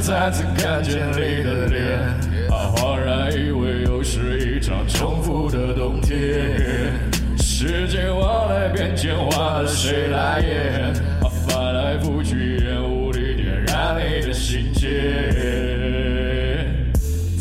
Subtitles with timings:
[0.00, 1.98] 再次看见你的脸，
[2.50, 6.18] 啊，恍然以为又是一场重复的冬天。
[7.38, 10.94] 时间往来变迁，换了谁来演？
[11.22, 14.88] 啊，翻来覆去，烟雾里点燃你的心结，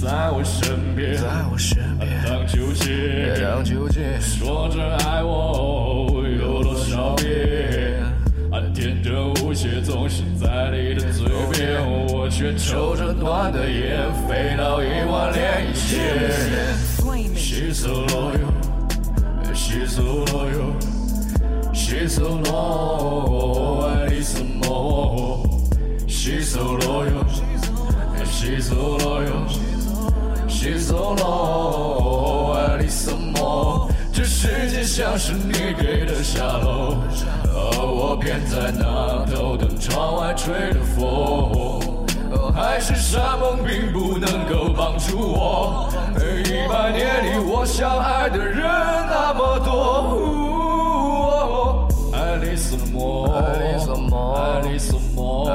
[0.01, 8.03] 在我身边，在我身边，当纠结，当纠结，说着爱我有多少遍？
[8.51, 11.28] 啊，天真无邪总是在你的嘴，
[12.39, 16.31] 却抽着断的烟，飞到一万连一线。
[17.35, 18.53] She's so loyal,
[19.53, 20.73] she's so loyal,
[21.73, 25.49] she's so lo o y I need some more.
[26.07, 27.25] She's so loyal,
[28.23, 29.45] she's so loyal,
[30.47, 33.91] she's so loyal, I need some more.
[34.13, 36.95] 这世界像是你给的沙漏，
[37.43, 41.88] 而我偏在那头等窗外吹的风。
[42.59, 45.87] 海誓山盟并不能够帮助我，
[46.43, 49.69] 一百年里我相爱的人那么多。
[52.11, 55.45] I need some more, I need some more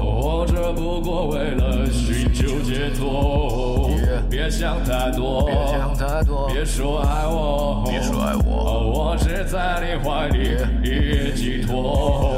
[0.00, 3.90] 活着不过为了寻求解脱
[4.30, 12.29] 别想太多，别想太多，别说爱我，别说爱我，我只在你怀里一夜寄托。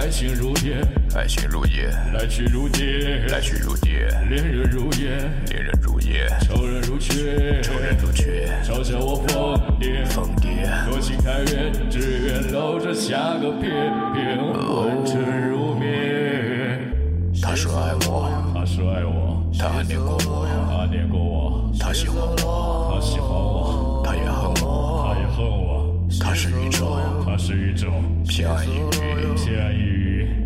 [0.00, 0.80] 爱情如烟，
[1.14, 2.82] 爱情如烟，来去如蝶，
[3.28, 13.70] 来去如蝶，恋人如烟，恋人如烟，仇人如缺，仇人如缺，嘲笑我疯癫，疯癫，多情太远，只愿搂着下个翩
[14.14, 16.80] 翩，温存如眠。
[17.42, 26.96] 他说爱我，他说爱我，他暗恋过我，他恋过我，他喜欢我，他喜欢我，他也恨我，他也恨我，他是宇宙，
[27.26, 27.86] 他是宇宙
[28.26, 29.89] 偏爱一语，偏爱一语。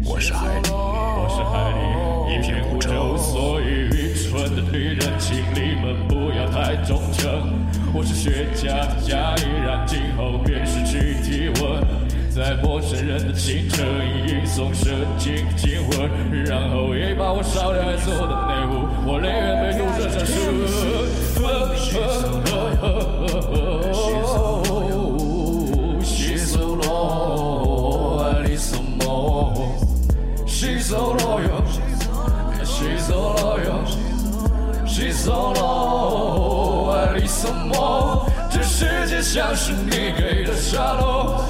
[0.06, 1.78] 我是海里，我是海里。
[2.34, 7.52] 一片孤舟，所以愚蠢的女人，请你们不要太忠诚。
[7.94, 8.66] 我是雪茄
[9.06, 11.82] 加一燃，今后便失去体温，
[12.30, 13.86] 在陌生人的清晨
[14.26, 16.10] 一送射进亲吻，
[16.44, 20.34] 然后也把我烧掉爱做的内务，我宁愿被毒蛇杀死。
[30.84, 31.64] She's so loyal,
[32.62, 33.86] she's so loyal,
[34.86, 38.28] she's so loyal, I need some more.
[38.50, 41.40] 这世界像是你给的沙漏，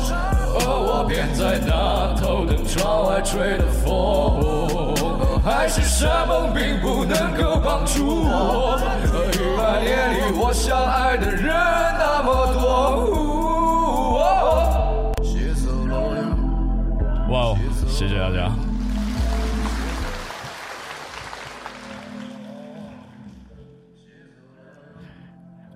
[0.54, 4.94] 而我偏在那头等窗外吹的风。
[5.42, 8.78] 海誓山盟并不能够帮助我，
[9.32, 11.52] 一百年里我相爱的人
[11.98, 12.60] 那么多。
[17.32, 17.58] 哇哦，
[17.88, 18.48] 谢谢大家。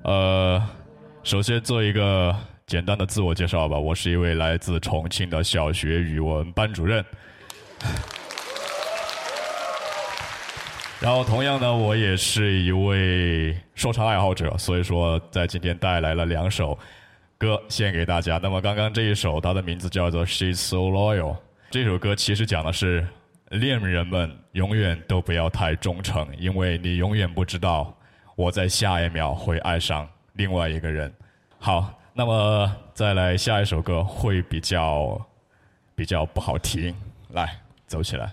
[0.09, 0.63] 呃，
[1.23, 2.35] 首先做一个
[2.67, 3.79] 简单的自我介绍吧。
[3.79, 7.05] 我是一位来自重庆的小学语文班主任。
[10.99, 16.79] 然后，同样呢，我也是一位说唱爱好者，所以说在今天带来了两首
[17.37, 18.41] 歌献给大家。
[18.43, 21.35] 那么，刚刚这一首，它的名字叫做《She's So Loyal》。
[21.71, 23.07] 这首歌其实讲的是
[23.51, 27.95] 恋人们永远都不要太忠诚，因为你永远不知道
[28.39, 31.13] 我在下一秒会爱上另外一个人。
[31.59, 35.21] 好，那么再来下一首歌会比较
[35.97, 36.95] 比较不好听，
[37.31, 38.33] 来走起来。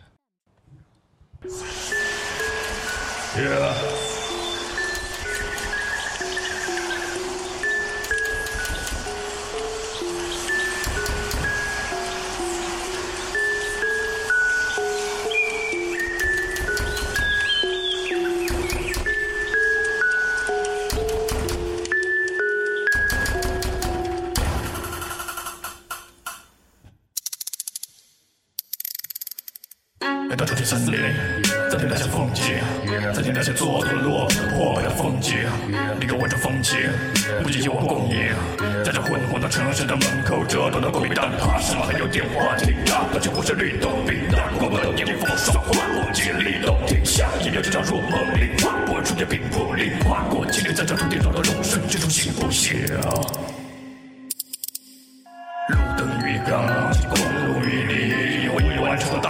[30.36, 31.00] 来到重庆森林，
[31.72, 32.44] 在听那些风景，
[33.14, 35.34] 在听那些蹉跎落破败的风景。
[35.98, 36.78] 你给我这风情，
[37.42, 38.28] 不仅有我供应。
[38.84, 41.84] 在这昏黄的城市的门口，这多的狗屁蛋挞，是吗？
[41.90, 44.52] 还有电话亭啊，那就不是律动平淡。
[44.60, 52.76] 广播的电风爽话，不经历动停下，音乐就像入梦灵花，不会出现并不灵跨过经历在这土地上的容身，这种行不行？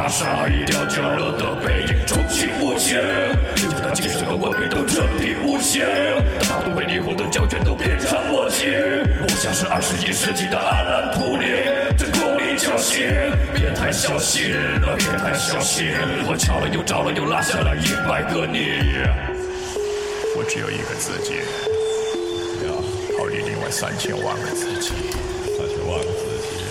[0.05, 3.01] 大厦，一条骄热的背影，重启无限。
[3.01, 5.83] 人家的精神和文明都彻底无限，
[6.47, 8.69] 大都被霓虹的胶卷都变成墨镜。
[8.69, 11.49] 我像是二十一世纪的阿兰图灵，
[11.97, 13.09] 真空里侥幸，
[13.55, 14.53] 别太小心，
[14.95, 15.87] 别太小心。
[16.29, 18.77] 我找了又找了又拉下了一百个你，
[20.37, 21.41] 我只有一个自己，
[22.61, 22.77] 要
[23.17, 24.93] 逃离另外三千万个自己，
[25.57, 26.61] 三千万个自己。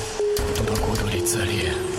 [0.54, 1.93] 都到孤独里自立。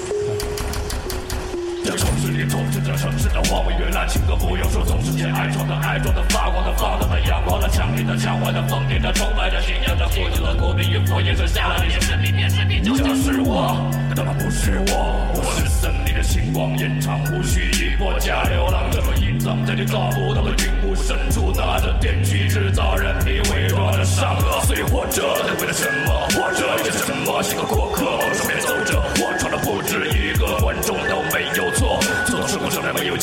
[1.86, 13.78] 这城市里充斥着城市的荒芜与滥情歌不用说，总是见爱装的爱装的发光的放荡的阳光的强烈的强悍的疯癫的崇拜的信仰着孤独的孤僻与佛眼剩下了你的生命变生命就像是我，
[14.16, 25.22] 但那不是我，我是森林的星光，延长无需一波加流浪者，隐藏在你找不到的云雾深处，拿着电锯制造人体伪装的善恶，所以活着
[25.62, 26.10] 为了什么？
[26.34, 27.44] 活着为了什么？
[27.44, 30.10] 是个过客，往上面走着，我闯的不止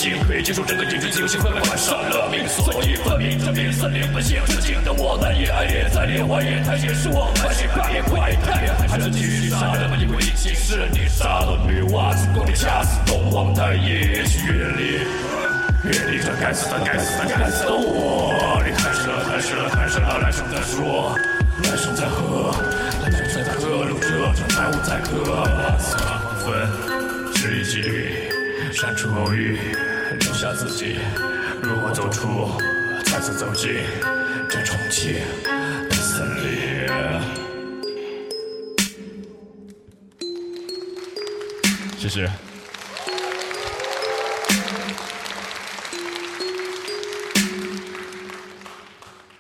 [0.03, 15.07] 活上来没有机会接受整个演剧自由性，快快换上了命，所以分明这片森林本性，致敬的我难以爱也在烈火也太结束，我们是快也快太还是继续杀人们，因为一起是你杀了女娲，子宫里掐死东皇太一远离。
[15.83, 18.63] 远离这该死的、该死的、该死的我！
[18.65, 20.19] 你太是了，太是了，太是了！
[20.19, 21.19] 来生再说，
[21.65, 22.55] 来生再喝，
[23.03, 25.43] 来生再喝，录着这财务再喝。
[25.99, 28.31] 黄昏，是一几率，
[28.73, 29.59] 删除偶遇，
[30.43, 30.97] 下自己。
[31.63, 32.51] 如何走出，
[33.05, 33.77] 再次走进
[34.51, 35.15] 这重庆
[35.89, 36.89] 的森林？
[41.97, 42.29] 谢谢。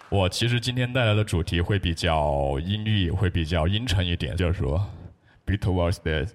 [0.08, 4.88] 我其实今天带来的主题会比较阴郁，会比较阴沉一点，就是说
[5.44, 6.28] ，be towards death，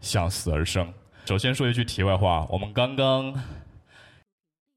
[0.00, 0.92] 向死而生。
[1.26, 3.34] 首先说一句题外话，我们刚刚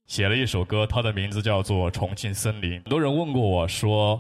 [0.08, 2.72] 写了一首歌，它的名字叫做《重庆森林》。
[2.78, 4.20] 很多人问过我说，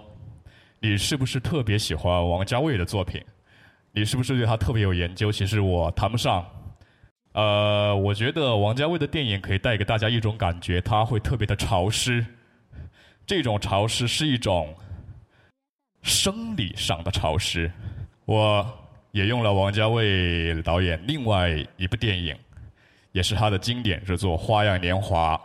[0.79, 3.19] 你是不是特别喜欢王家卫的作品？
[3.93, 5.31] 你是不是对他特别有研究？
[5.31, 6.45] 其实我谈不上。
[7.31, 12.23] 呃，我觉得王家卫的电影可以带给大家一种感觉，他会特别的潮湿。
[13.25, 14.75] 这种潮湿是一种
[16.03, 17.71] 生理上的潮湿。
[18.25, 18.63] 我
[19.11, 22.35] 也用了王家卫导演另外一部电影，
[23.11, 25.35] 也是他的经典之作《花样年华》，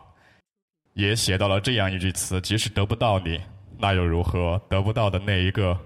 [0.93, 3.41] 也写到了这样一句词：即使得不到你，
[3.79, 4.61] 那又如何？
[4.69, 5.79] 得不到的那一个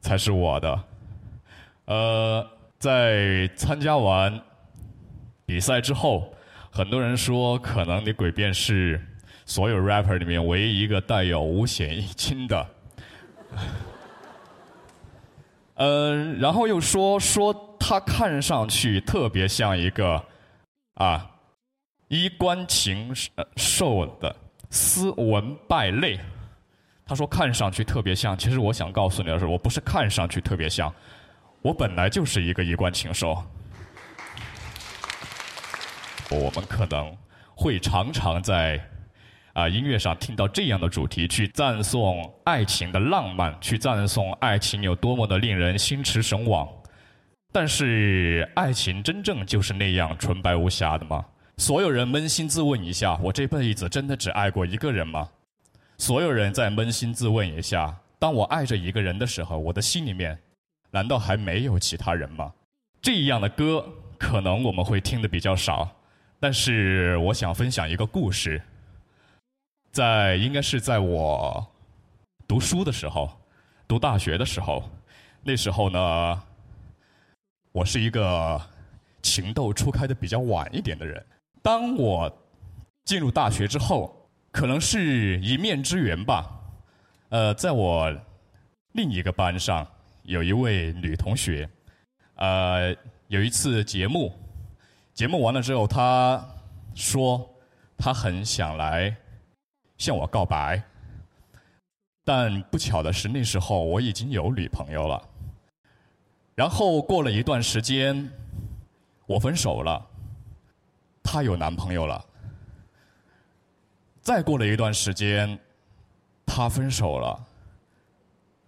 [0.00, 0.84] 才是我的。
[1.86, 2.46] 呃，
[2.78, 4.40] 在参加完
[5.44, 6.32] 比赛之后，
[6.70, 9.00] 很多人说，可能你诡辩是
[9.44, 12.66] 所有 rapper 里面唯一一个带有五险一金的。
[15.78, 20.22] 嗯，然后又说说他看上去特别像一个
[20.94, 21.30] 啊
[22.08, 23.12] 衣冠禽
[23.56, 24.34] 兽的
[24.70, 26.18] 斯文败类。
[27.06, 30.92] 他说看上去特别像，其实我想告诉你的是，我不是看上去特别像。
[31.62, 33.42] 我本来就是一个衣冠禽兽，
[36.28, 37.16] 我们可能
[37.54, 38.78] 会常常在
[39.58, 46.68] 啊音乐上听到这样的主题，去赞颂爱情的浪漫，去赞颂爱情有多么的令人心驰神往。
[47.50, 51.24] 但是，爱情真正就是那样纯白无瑕的吗？
[51.56, 55.28] 所有人扪心自问一下：我这辈子真的只爱过一个人吗？
[55.96, 60.38] 所有人再扪心自问一下：当我爱着一个人的时候，我的心里面。
[60.92, 62.52] 难道还没有其他人吗？
[63.02, 63.84] 这样的歌
[64.16, 65.86] 可能我们会听的比较少，
[66.38, 68.62] 但是我想分享一个故事。
[69.92, 71.66] 在应该是在我
[72.46, 73.30] 读书的时候，
[73.86, 74.88] 读大学的时候，
[75.42, 76.42] 那时候呢，
[77.72, 78.60] 我是一个
[79.22, 81.24] 情窦初开的比较晚一点的人。
[81.62, 82.32] 当我
[83.04, 86.50] 进入大学之后，可能是一面之缘吧。
[87.28, 88.12] 呃，在我
[88.92, 89.86] 另一个班上。
[90.24, 91.66] 有一位女同学，
[92.34, 92.94] 呃，
[93.28, 94.30] 有一次节目，
[95.14, 96.46] 节目完了之后，她
[96.94, 97.48] 说
[97.96, 99.16] 她很想来
[99.98, 100.82] 向我告白，
[102.24, 105.22] 但不巧的是那时候我已经有女朋友了。
[106.54, 108.30] 然后过了一段时间，
[109.26, 110.04] 我分手了，
[111.22, 112.24] 她有男朋友了。
[114.22, 115.58] 再过了一段时间，
[116.46, 117.46] 她分手了，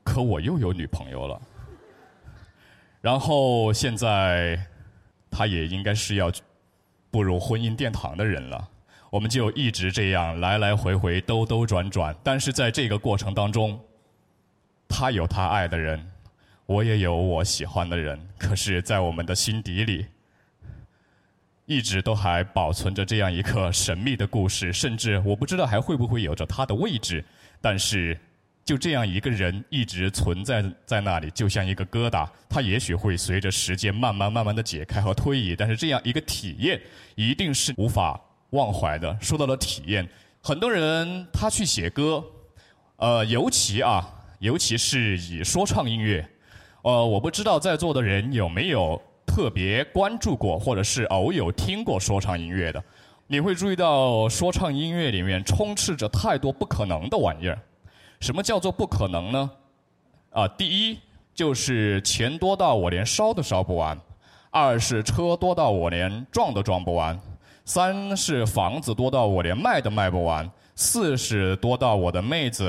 [0.05, 1.41] 可我又有女朋友了。
[3.01, 4.59] 然后现在，
[5.31, 6.31] 他也应该是要
[7.11, 8.69] 步入婚姻殿堂的人了。
[9.11, 12.17] 我们就一直这样来来回回、兜兜转转。
[12.23, 13.79] 但是在这个过程当中，
[14.89, 16.11] 他有他爱的人，
[16.67, 18.19] 我也有我喜欢的人。
[18.39, 20.07] 可是，在我们的心底里，
[21.67, 27.25] 一直都还保存着这样一个神秘的故事，甚至我不知道还会不会有着他的位置。
[27.61, 28.19] 但是，
[28.65, 36.81] 就这样一个人一直存在在那里，就像一个疙瘩，它也许会随着时间慢慢慢慢的解开和推移，但是这样一个体验
[37.17, 39.17] 一定是无法忘怀的。
[39.21, 40.09] 说到了体验，
[40.43, 42.25] 很多人他去写歌，
[42.97, 46.29] 呃，尤其啊，尤其是以说唱音乐，
[46.83, 49.01] 呃，我不知道在座的人有没有。
[49.27, 52.83] 特别关注过，或者是偶有听过说唱音乐的，
[53.29, 57.57] 你会注意到说唱音乐里面充斥着太多不可能的玩意儿。
[58.19, 59.49] 什么叫做不可能呢？
[60.33, 60.99] 啊，第一
[61.33, 63.97] 就是钱多到我连烧都烧不完；
[64.51, 67.17] 二是车多到我连撞都撞不完；
[67.73, 72.67] 三是房子多到我连卖都卖不完；四是多到我的妹子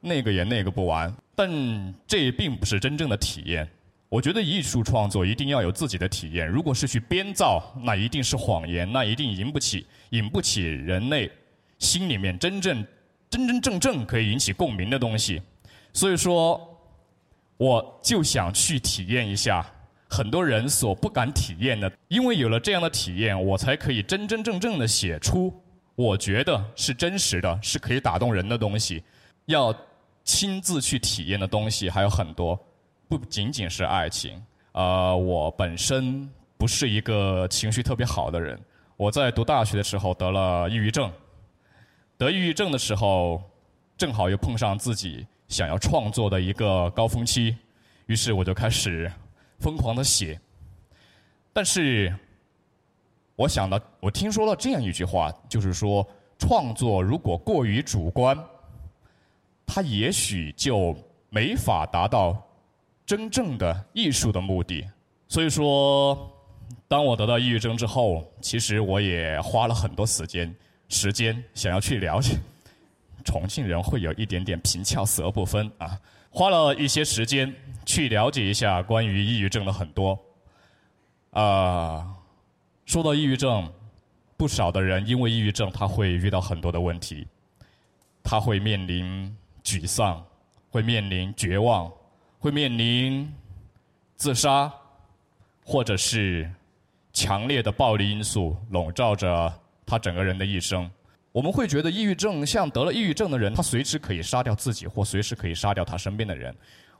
[0.00, 1.12] 那个也那个不完。
[1.34, 1.50] 但
[2.06, 3.68] 这并不是真正的体验。
[4.08, 6.46] 我觉得艺术创作一定要有自己的体验。
[6.46, 11.28] 如果是去编造，那一定是谎言，那一定引不起、引不起人类
[11.80, 12.86] 心里面真正、
[13.28, 15.42] 真真正正可以引起共鸣的东西。
[15.92, 16.78] 所以说，
[17.56, 19.66] 我就想去体验一下
[20.08, 25.52] 很多人所不敢体验的，因为有了这样的体验，我才可以真真正正的写出
[25.94, 29.02] 我觉得是真实的、是可以打动人的东西。
[29.46, 29.74] 要
[30.24, 32.58] 亲自去体验的东西还有很多。
[33.08, 38.58] 不仅仅是爱情，呃，我本身不是一个情绪特别好的人。
[38.96, 41.08] 我在读大学的时候得了抑郁症，
[42.18, 43.40] 得抑郁症的时候，
[43.96, 47.56] 正好又碰上自己想要创作的一个高峰期，
[48.06, 49.08] 于是我就开始
[49.58, 50.40] 疯狂的写。
[51.52, 52.14] 但是，
[53.34, 56.06] 我想到，我听说了这样一句话，就是说，
[56.38, 58.38] 创作如果过于主观，
[59.66, 60.96] 它也许就
[61.30, 62.42] 没法达到。
[63.06, 64.84] 真正的艺术的目的，
[65.28, 66.28] 所以说，
[66.88, 70.52] 当我得到抑郁症之后，其实我也花了很多时间，
[70.88, 72.36] 时间想要去了解。
[73.24, 75.96] 重庆人会有一点点平翘舌不分啊，
[76.36, 77.50] 花了一些时间
[77.86, 80.18] 去了解一下关于抑郁症的很多。
[81.30, 82.14] 啊，
[82.84, 83.72] 说到抑郁症，
[84.36, 87.26] 不少的人因为抑郁症，他会遇到很多的问题，
[88.22, 90.22] 他会面临沮丧，
[90.70, 91.90] 会面临绝望。
[92.38, 93.34] 会面临
[94.16, 94.70] 自杀，
[95.64, 96.48] 或者是
[97.14, 99.50] 强烈的暴力因素笼罩着
[99.86, 100.88] 他整个人的一生。
[101.36, 106.56] 我们会觉得抑郁症像得了抑郁症的人，他随时可以杀掉自己，或随时可以杀掉他身边的人，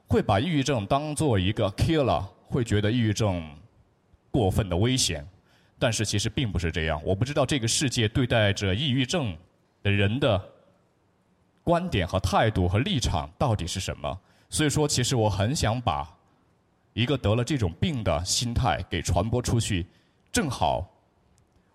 [0.06, 3.42] 会把抑郁症当做一个 killer，会觉得抑郁症
[4.30, 5.26] 过分的危险。
[5.78, 7.00] 但是其实并不是这样。
[7.02, 9.34] 我不知道这个世界对待着抑郁症
[9.82, 10.38] 的人的
[11.64, 14.20] 观点和态度和立场到底是什么。
[14.50, 16.06] 所以说，其实我很想把
[16.92, 19.86] 一个得了这种病的心态给传播出去。
[20.30, 20.86] 正好，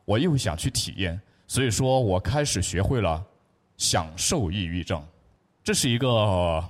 [0.06, 1.20] 我又想去体验，
[1.51, 3.22] 所以说我开始学会了
[3.75, 5.05] 享受抑郁症。
[5.62, 6.63] 这是一个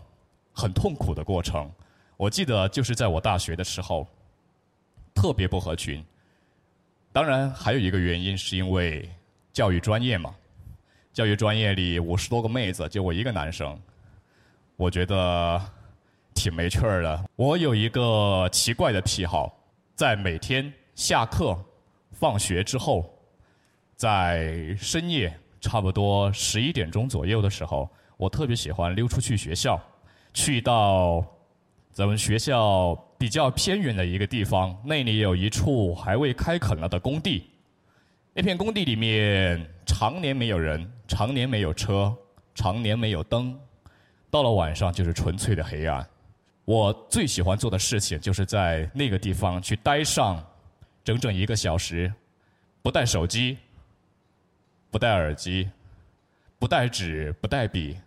[0.52, 1.72] 很痛苦的过程。
[2.18, 4.08] 我记得就是在我大学的时候，
[5.14, 6.04] 特别不合群。
[7.14, 9.08] 当然，还有一个原因是因为
[9.54, 10.34] 教育专业嘛。
[11.14, 13.80] 教育专业里五十多个妹子，就我一个男生，
[14.78, 15.62] 我觉得。
[16.34, 17.30] 挺没趣儿的。
[17.36, 19.56] 我有一个奇怪的癖好，
[19.94, 21.56] 在每天下课、
[22.14, 23.14] 放学之后，
[24.02, 29.80] 在深夜差不多十一点钟左右的时候，我特别喜欢溜出去学校，
[30.34, 31.24] 去到
[31.92, 37.52] 咱们学校比较偏远的一个地方，那里有一处还未开垦了的工地。
[38.34, 42.12] 那片工地里面常年没有人，常年没有车，
[42.56, 43.56] 常年没有灯，
[44.32, 46.04] 到了晚上就是纯粹的黑暗。
[46.66, 50.44] 我最喜欢做的事情，就是在那个地方去待上
[51.04, 52.12] 整整一个小时，
[52.82, 53.60] 不带手机，
[54.92, 55.68] 不戴耳机，
[56.60, 57.98] 不带纸，不带笔，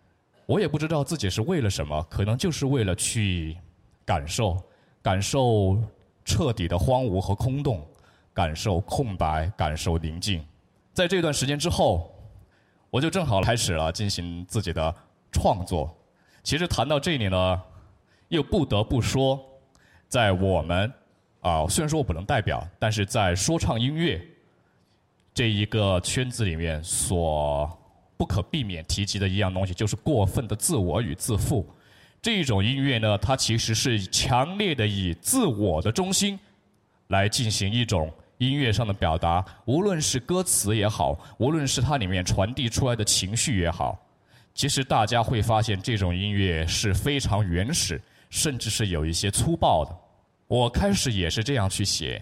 [0.46, 3.56] 我也不知道自己是为了什么，可能就是为了去
[4.04, 4.62] 感受，
[5.02, 5.82] 感受
[6.24, 7.84] 彻底的荒芜和空洞，
[8.32, 10.44] 感受空白，感受宁静。
[10.92, 12.14] 在这段时间之后，
[12.90, 14.94] 我就正好开始了进行自己的
[15.32, 15.92] 创作。
[16.44, 17.62] 其实谈到这里呢。
[18.28, 19.38] 又不得不说，
[20.08, 20.92] 在我们
[21.40, 24.20] 啊，虽然说我不能代表，但是在说唱音乐
[25.34, 27.68] 这一个圈子里面，所
[28.16, 31.68] 不可避免提及的一样东西，就是过分的自我与自负。
[32.22, 36.38] 这种音乐呢，它其实是强烈的以自我的中心
[37.08, 43.98] 来进行一种音乐上的表达，无论是歌词也好，无论是它里面传递出来的情绪也好，
[44.54, 48.00] 其实大家会发现，这种音乐是非常原始。
[48.30, 49.96] 甚至是有一些粗暴的，
[50.48, 52.20] 我开始也是这样去写，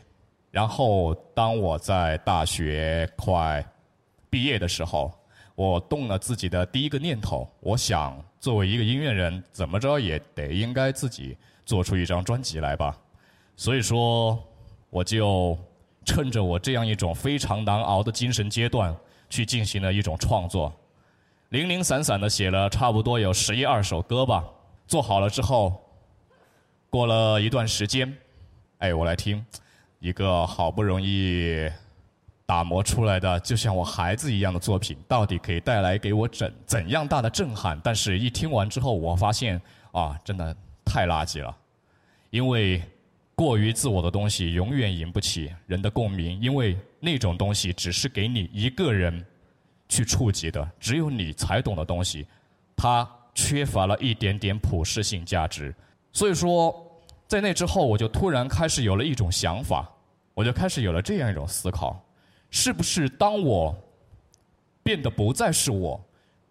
[0.53, 3.65] 然后当我在大学快
[4.31, 5.11] 毕业的时候，
[5.55, 12.95] 我动了自己的第一个念头，我想作为一个音乐人，怎么着也得应该自己做出一张专辑来吧。
[13.57, 14.39] 所以说，
[14.91, 15.59] 我就
[16.05, 18.95] 趁着我这样一种非常难熬的精神阶段，
[19.31, 20.71] 去进行了一种创作，
[21.49, 24.45] 零零散散的写了差不多有十一二首歌吧。
[24.87, 25.83] 做好了之后，
[26.91, 28.15] 过了一段时间，
[28.79, 29.43] 哎，我来听
[30.03, 31.71] 一个好不容易
[32.45, 37.81] 打磨出来的，就像我孩子一样的作品，到底可以带来给我怎怎样大的震撼？
[37.85, 40.53] 但是，一听完之后，我发现啊，真的
[40.85, 41.57] 太垃圾了，
[42.31, 42.83] 因为
[43.37, 49.25] 过于自我的东西永远引不起人的共鸣，因为那种东西只是给你一个人
[49.89, 52.27] 去触及的，只有你才懂的东西，
[52.77, 53.09] 它。
[53.35, 55.75] 缺乏了一点点普适性价值，
[56.13, 56.87] 所以说，
[57.27, 59.91] 在那之后，我就突然开始有了一种想法，
[60.35, 62.01] 我就开始有了这样一种思考：
[62.51, 63.75] 是不是当我
[64.83, 66.01] 变得不再是我，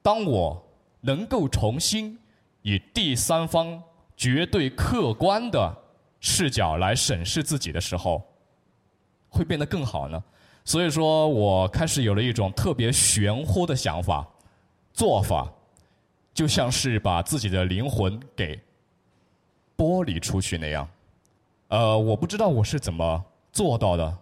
[0.01, 0.63] 当我
[1.01, 2.17] 能够重新
[2.61, 3.81] 以第三方
[4.15, 5.75] 绝对客观的
[6.19, 8.21] 视角来审视自己的时候，
[9.29, 10.23] 会变得更好呢？
[10.63, 14.27] 所以说我开始有了一种特别玄乎的想法、
[14.93, 15.51] 做法。
[16.33, 18.57] 就像是把自己的灵魂给
[19.75, 20.87] 剥离出去那样，
[21.67, 24.17] 呃，我不知道我是怎么做到的，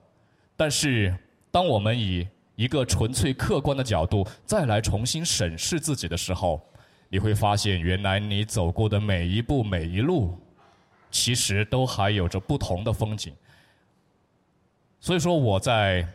[0.55, 1.15] 但是
[1.51, 6.61] 当我们以一个纯粹客观的角度再来重新审视自己的时候，
[7.09, 10.37] 你会发现，原来你走过的每一步、每一路，
[11.09, 13.33] 其实都还有着不同的风景。
[14.99, 16.07] 所以说，我在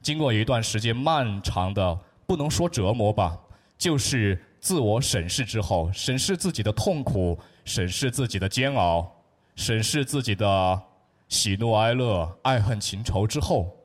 [0.00, 3.38] 经过一段时间漫长的，不能说折磨吧，
[3.78, 4.40] 就是。
[4.64, 9.14] 自我审视之后，审视自己的痛苦，审视自己的煎熬，
[9.56, 10.82] 审视自己的
[11.34, 13.76] 喜怒哀乐、爱恨情仇之后，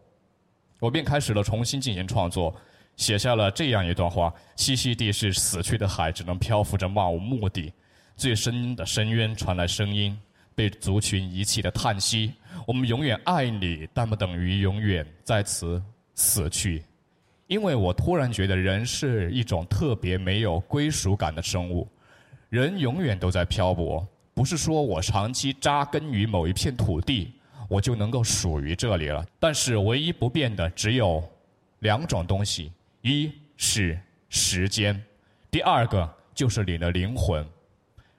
[0.79, 2.55] 我便开始了重新进行创作，
[2.95, 7.73] 写下了这样一段话：栖息地是死去的海，只能漂浮着漫无目的。
[8.15, 10.15] 最深的深渊传来声音，
[10.53, 12.33] 被族群遗弃的叹息。
[12.67, 15.81] 我们永远爱你，但不等于永远在此
[16.13, 16.83] 死去。
[17.47, 21.87] 因为我突然觉得人是一种特别没有归属感的生物，
[22.49, 24.07] 人永远都在漂泊。
[24.35, 27.33] 不是说我长期扎根于某一片土地，
[27.69, 29.25] 我就能够属于这里了。
[29.39, 31.23] 但是唯一不变的只有
[31.79, 35.01] 两种东西：一是时间，
[35.49, 37.45] 第二个就是你的灵魂。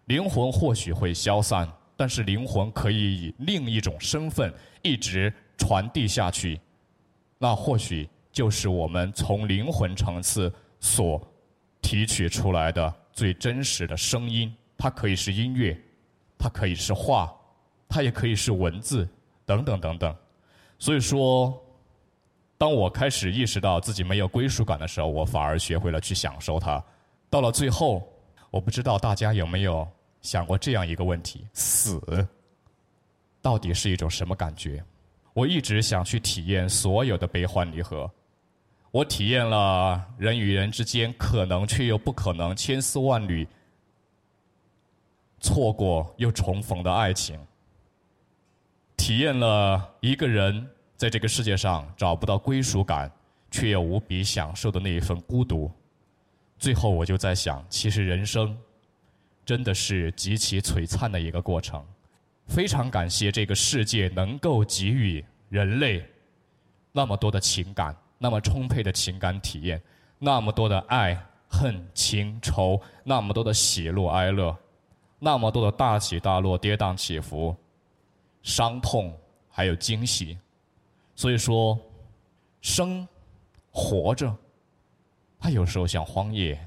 [0.06, 6.58] 灵魂或许会消散，但是灵魂可以以另一种身份一直传递下去。
[7.36, 8.08] 那或许。
[8.32, 11.20] 就是我们从灵魂层次所
[11.82, 15.76] 提取出来的最真实的声音，它可以是音乐，
[16.38, 17.28] 它可以是画，
[17.88, 19.06] 它也可以是文字，
[19.50, 20.16] 等等等等。
[20.78, 21.60] 所以说，
[22.56, 26.82] 当我开始意识到自己没有归属感的时候，我反而学会了去享受它。
[27.28, 28.08] 到了最后，
[28.50, 29.86] 我不知道大家有没有
[30.22, 32.00] 想过这样一个问题：死
[33.42, 34.84] 到底是一种什么感觉？
[35.32, 38.08] 我一直想去体验所有的悲欢离合。
[38.90, 43.46] 我体验了人与人之间可能却又不可能、千丝万缕
[45.40, 47.38] 错过又重逢的爱情，
[49.00, 53.10] 体验了一个人在这个世界上找不到归属感，
[53.50, 55.72] 却又无比享受的那一份孤独。
[56.58, 58.54] 最后，我就在想，其实人生
[59.42, 61.82] 真的是极其璀璨的一个过程。
[62.46, 66.04] 非常感谢这个世界能够给予人类
[66.92, 67.96] 那么多的情感。
[68.18, 69.80] 那么充沛的情感体验，
[70.18, 74.54] 那么多的爱恨情仇，那么多的喜怒哀乐，
[75.18, 77.56] 那么多的大起大落、跌宕起伏、
[78.42, 79.16] 伤痛
[79.48, 80.38] 还有惊喜。
[81.14, 81.78] 所以说，
[82.60, 83.06] 生
[83.70, 84.34] 活着，
[85.38, 86.58] 它有时候像荒野，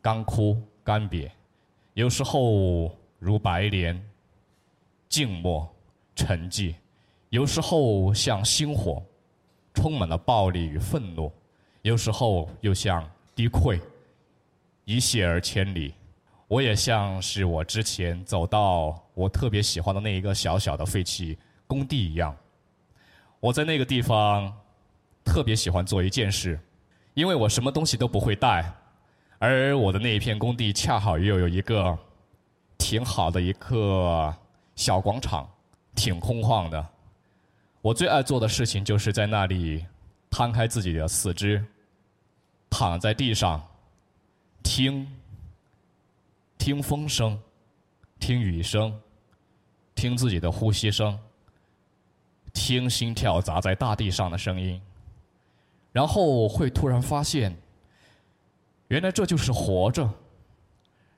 [0.00, 1.30] 干枯干瘪；
[1.94, 4.00] 有时候如白莲，
[5.08, 5.68] 静默
[6.14, 6.74] 沉寂；
[7.30, 9.02] 有时候像星火。
[9.76, 11.32] 充满了暴力与愤怒，
[11.82, 13.76] 有时候又像低溃，
[14.84, 15.92] 一泻而千里。
[16.54, 21.36] 我也像是我之前走到我特别喜欢的那一个小小的废弃
[21.66, 22.32] 工地一样，
[23.40, 24.56] 我在那个地方
[25.24, 26.56] 特别喜欢做一件事，
[27.14, 28.72] 因为我什么东西都不会带，
[29.40, 31.98] 而我的那一片工地恰好又有一个
[32.78, 34.32] 挺好的一个
[34.76, 35.50] 小广场，
[35.96, 36.86] 挺空旷的。
[37.82, 39.84] 我最爱做的事情就是在那里
[40.30, 41.64] 摊开自己的四肢，
[42.70, 43.60] 躺在地上，
[44.62, 45.04] 听，
[46.58, 47.38] 听风声，
[48.18, 48.98] 听雨声，
[49.94, 51.18] 听自己的呼吸声，
[52.52, 54.80] 听心跳砸在大地上的声音，
[55.92, 57.54] 然后会突然发现，
[58.88, 60.08] 原来这就是活着，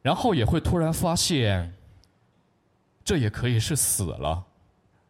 [0.02, 1.72] 然后也会突然发现，
[3.04, 4.44] 这也可以是死了。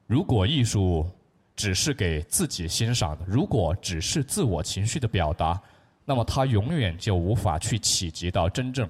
[0.06, 1.08] 如果艺术
[1.54, 5.60] 只是给自己欣赏的，如果只是自我情绪的表达，
[6.04, 8.88] 那么它永远就无法去企及到真正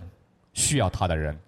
[0.57, 1.38] 需要他的人。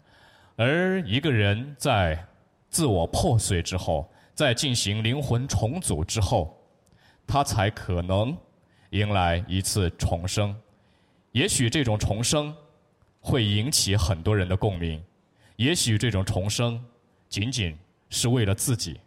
[0.55, 2.23] 而一个人在
[2.68, 6.57] 自我破碎之后，在进行灵魂重组之后，
[7.27, 8.37] 他才可能
[8.90, 10.55] 迎来一次重生。
[11.33, 12.55] 也许这种重生
[13.21, 15.03] 会引起很多人的共鸣，
[15.57, 16.83] 也许这种重生
[17.29, 17.77] 仅仅
[18.11, 19.01] 是为了自己。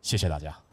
[0.00, 0.67] 谢谢大家。